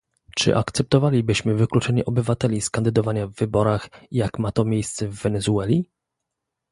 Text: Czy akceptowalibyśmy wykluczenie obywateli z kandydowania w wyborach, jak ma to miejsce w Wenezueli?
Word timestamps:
Czy 0.35 0.57
akceptowalibyśmy 0.57 1.55
wykluczenie 1.55 2.05
obywateli 2.05 2.61
z 2.61 2.69
kandydowania 2.69 3.27
w 3.27 3.31
wyborach, 3.33 3.89
jak 4.11 4.39
ma 4.39 4.51
to 4.51 4.65
miejsce 4.65 5.07
w 5.07 5.13
Wenezueli? 5.21 5.89